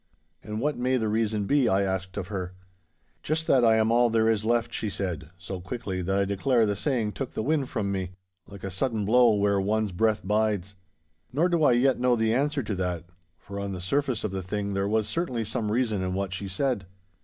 'And 0.41 0.59
what 0.59 0.79
may 0.79 0.97
the 0.97 1.09
reason 1.09 1.45
be?' 1.45 1.69
I 1.69 1.83
asked 1.83 2.17
of 2.17 2.29
her. 2.29 2.53
'Just 3.21 3.45
that 3.45 3.63
I 3.63 3.75
am 3.75 3.91
all 3.91 4.09
there 4.09 4.27
is 4.27 4.43
left,' 4.43 4.73
she 4.73 4.89
said, 4.89 5.29
so 5.37 5.61
quickly 5.61 6.01
that 6.01 6.19
I 6.19 6.25
declare 6.25 6.65
the 6.65 6.75
saying 6.75 7.11
took 7.11 7.33
the 7.35 7.43
wind 7.43 7.69
from 7.69 7.91
me, 7.91 8.09
like 8.47 8.63
a 8.63 8.71
sudden 8.71 9.05
blow 9.05 9.35
where 9.35 9.61
one's 9.61 9.91
breath 9.91 10.25
bides. 10.27 10.73
Nor 11.31 11.49
do 11.49 11.63
I 11.63 11.73
yet 11.73 11.99
know 11.99 12.15
the 12.15 12.33
answer 12.33 12.63
to 12.63 12.73
that, 12.77 13.03
for 13.37 13.59
on 13.59 13.73
the 13.73 13.79
surface 13.79 14.23
of 14.23 14.31
the 14.31 14.41
thing 14.41 14.73
there 14.73 14.87
was 14.89 15.07
certainly 15.07 15.45
some 15.45 15.71
reason 15.71 16.01
in 16.01 16.15
what 16.15 16.33
she 16.33 16.47
said. 16.47 16.87